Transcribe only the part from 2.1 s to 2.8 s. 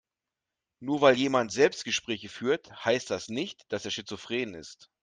führt,